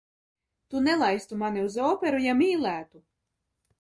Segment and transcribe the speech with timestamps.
[0.69, 3.03] Tu nelaistu mani uz operu, ja mīlētu!